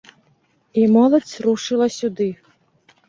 [0.83, 2.29] І моладзь рушыла сюды.